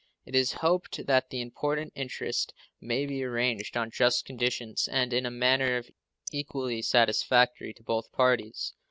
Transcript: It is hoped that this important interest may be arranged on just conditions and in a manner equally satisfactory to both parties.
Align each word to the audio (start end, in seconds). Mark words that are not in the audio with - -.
It 0.25 0.33
is 0.33 0.53
hoped 0.65 1.05
that 1.05 1.29
this 1.29 1.39
important 1.39 1.93
interest 1.95 2.55
may 2.81 3.05
be 3.05 3.23
arranged 3.23 3.77
on 3.77 3.91
just 3.91 4.25
conditions 4.25 4.87
and 4.91 5.13
in 5.13 5.27
a 5.27 5.29
manner 5.29 5.83
equally 6.31 6.81
satisfactory 6.81 7.71
to 7.75 7.83
both 7.83 8.11
parties. 8.11 8.73